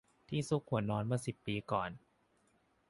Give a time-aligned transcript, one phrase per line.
[0.29, 1.89] ที่ซุกหัวนอนเมื่อสิบปีก่อน